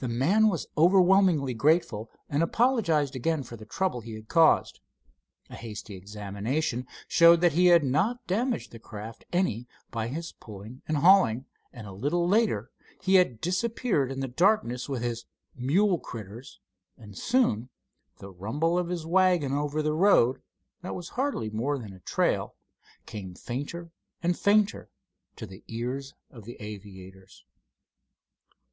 [0.00, 4.80] The man was overwhelmingly grateful and apologized again for the trouble he had caused.
[5.48, 10.82] A hasty examination showed that he had not damaged the craft any by his pulling
[10.88, 15.24] and hauling, and a little later he had disappeared in the darkness with his
[15.54, 16.58] "mule critters,"
[16.98, 17.68] and soon
[18.18, 20.42] the rumble of his wagon over the road,
[20.82, 22.56] that was hardly more than a trail,
[23.06, 24.90] came fainter and fainter
[25.36, 27.44] to the ears of the aviators.